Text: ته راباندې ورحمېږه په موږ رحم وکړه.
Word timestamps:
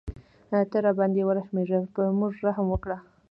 ته 0.71 0.77
راباندې 0.85 1.21
ورحمېږه 1.25 1.79
په 1.93 2.01
موږ 2.19 2.33
رحم 2.47 2.65
وکړه. 2.69 2.97